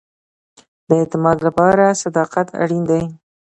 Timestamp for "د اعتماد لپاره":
0.87-1.85